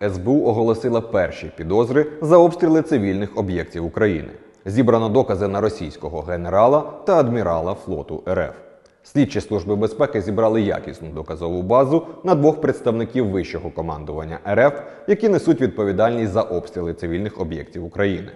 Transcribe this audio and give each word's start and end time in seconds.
СБУ 0.00 0.46
оголосила 0.46 1.00
перші 1.00 1.52
підозри 1.56 2.06
за 2.20 2.36
обстріли 2.36 2.82
цивільних 2.82 3.38
об'єктів 3.38 3.84
України. 3.84 4.28
Зібрано 4.64 5.08
докази 5.08 5.48
на 5.48 5.60
російського 5.60 6.20
генерала 6.20 6.80
та 7.06 7.16
адмірала 7.16 7.74
флоту 7.74 8.22
РФ. 8.28 8.54
Слідчі 9.02 9.40
служби 9.40 9.76
безпеки 9.76 10.20
зібрали 10.20 10.62
якісну 10.62 11.08
доказову 11.08 11.62
базу 11.62 12.06
на 12.24 12.34
двох 12.34 12.60
представників 12.60 13.30
вищого 13.30 13.70
командування 13.70 14.38
РФ, 14.48 14.80
які 15.08 15.28
несуть 15.28 15.60
відповідальність 15.60 16.32
за 16.32 16.42
обстріли 16.42 16.94
цивільних 16.94 17.40
об'єктів 17.40 17.84
України. 17.84 18.30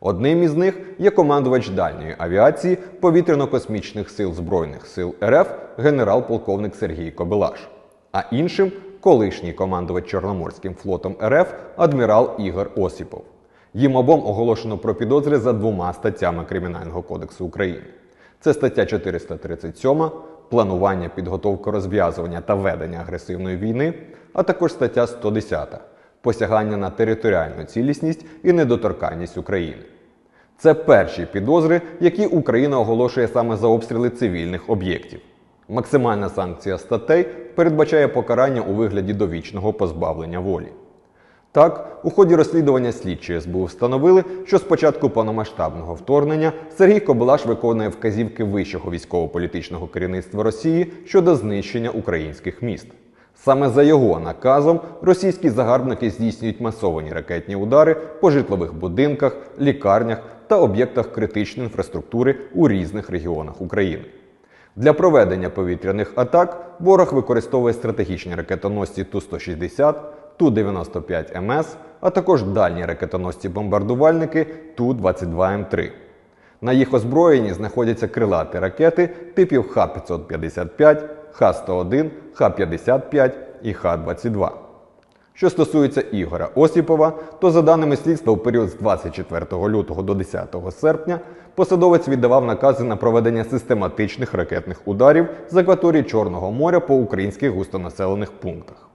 Одним 0.00 0.42
із 0.42 0.54
них 0.54 0.80
є 0.98 1.10
командувач 1.10 1.68
дальньої 1.68 2.14
авіації 2.18 2.78
повітряно-космічних 3.00 4.08
сил 4.08 4.32
Збройних 4.32 4.86
сил 4.86 5.14
РФ 5.24 5.48
генерал-полковник 5.78 6.74
Сергій 6.74 7.10
Кобелаш, 7.10 7.68
а 8.12 8.22
іншим 8.30 8.72
колишній 9.02 9.52
командувач 9.52 10.06
Чорноморським 10.06 10.74
флотом 10.74 11.16
РФ 11.22 11.52
адмірал 11.76 12.30
Ігор 12.38 12.70
Осіпов. 12.76 13.22
Їм 13.74 13.96
обом 13.96 14.26
оголошено 14.26 14.78
про 14.78 14.94
підозри 14.94 15.38
за 15.38 15.52
двома 15.52 15.92
статтями 15.92 16.44
Кримінального 16.44 17.02
кодексу 17.02 17.44
України. 17.44 17.84
Це 18.40 18.54
стаття 18.54 18.86
437 18.86 20.10
планування, 20.48 21.08
підготовка 21.08 21.70
розв'язування 21.70 22.40
та 22.40 22.54
ведення 22.54 22.98
агресивної 22.98 23.56
війни, 23.56 23.94
а 24.32 24.42
також 24.42 24.72
стаття 24.72 25.06
110 25.06 25.68
посягання 26.20 26.76
на 26.76 26.90
територіальну 26.90 27.64
цілісність 27.64 28.26
і 28.42 28.52
недоторканність 28.52 29.38
України. 29.38 29.82
Це 30.58 30.74
перші 30.74 31.26
підозри, 31.26 31.80
які 32.00 32.26
Україна 32.26 32.78
оголошує 32.78 33.28
саме 33.28 33.56
за 33.56 33.66
обстріли 33.66 34.10
цивільних 34.10 34.70
об'єктів. 34.70 35.20
Максимальна 35.68 36.28
санкція 36.28 36.78
статей 36.78 37.26
передбачає 37.54 38.08
покарання 38.08 38.60
у 38.60 38.74
вигляді 38.74 39.12
довічного 39.12 39.72
позбавлення 39.72 40.38
волі. 40.38 40.68
Так, 41.52 42.00
у 42.02 42.10
ході 42.10 42.34
розслідування 42.34 42.92
слідчі 42.92 43.40
СБУ 43.40 43.64
встановили, 43.64 44.24
що 44.44 44.58
з 44.58 44.62
початку 44.62 45.10
повномасштабного 45.10 45.94
вторгнення 45.94 46.52
Сергій 46.76 47.00
Кобилаш 47.00 47.46
виконує 47.46 47.88
вказівки 47.88 48.44
вищого 48.44 48.90
військово-політичного 48.90 49.86
керівництва 49.86 50.42
Росії 50.42 50.92
щодо 51.04 51.36
знищення 51.36 51.90
українських 51.90 52.62
міст. 52.62 52.86
Саме 53.34 53.68
за 53.68 53.82
його 53.82 54.20
наказом 54.20 54.80
російські 55.02 55.50
загарбники 55.50 56.10
здійснюють 56.10 56.60
масовані 56.60 57.12
ракетні 57.12 57.56
удари 57.56 57.94
по 57.94 58.30
житлових 58.30 58.74
будинках, 58.74 59.36
лікарнях 59.60 60.22
та 60.46 60.58
об'єктах 60.58 61.12
критичної 61.12 61.66
інфраструктури 61.66 62.36
у 62.54 62.68
різних 62.68 63.10
регіонах 63.10 63.60
України. 63.60 64.04
Для 64.76 64.92
проведення 64.92 65.50
повітряних 65.50 66.12
атак 66.14 66.74
ворог 66.80 67.14
використовує 67.14 67.74
стратегічні 67.74 68.34
ракетоносці 68.34 69.04
Ту-160, 69.04 69.94
Ту-95МС, 70.36 71.66
а 72.00 72.10
також 72.10 72.42
дальні 72.42 72.86
ракетоносці-бомбардувальники 72.86 74.46
Ту-22М3. 74.74 75.90
На 76.60 76.72
їх 76.72 76.94
озброєнні 76.94 77.52
знаходяться 77.52 78.08
крилаті 78.08 78.58
ракети 78.58 79.06
типів 79.34 79.68
Х-555, 79.68 81.08
Х-101, 81.32 82.10
Х-55 82.34 83.32
і 83.62 83.72
Х-22. 83.72 84.50
Що 85.34 85.50
стосується 85.50 86.00
Ігора 86.00 86.48
Осіпова, 86.54 87.12
то 87.40 87.50
за 87.50 87.62
даними 87.62 87.96
слідства, 87.96 88.32
у 88.32 88.36
період 88.36 88.68
з 88.68 88.74
24 88.74 89.46
лютого 89.52 90.02
до 90.02 90.14
10 90.14 90.56
серпня 90.70 91.20
посадовець 91.54 92.08
віддавав 92.08 92.44
накази 92.44 92.84
на 92.84 92.96
проведення 92.96 93.44
систематичних 93.44 94.34
ракетних 94.34 94.88
ударів 94.88 95.28
з 95.50 95.56
акваторії 95.56 96.02
Чорного 96.02 96.52
моря 96.52 96.80
по 96.80 96.94
українських 96.94 97.50
густонаселених 97.50 98.32
пунктах. 98.32 98.88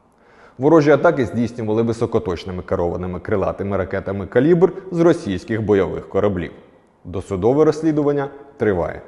Ворожі 0.57 0.91
атаки 0.91 1.25
здійснювали 1.25 1.81
високоточними 1.81 2.63
керованими 2.63 3.19
крилатими 3.19 3.77
ракетами 3.77 4.27
калібр 4.27 4.73
з 4.91 4.99
російських 4.99 5.61
бойових 5.61 6.09
кораблів. 6.09 6.51
Досудове 7.05 7.65
розслідування 7.65 8.29
триває. 8.57 9.01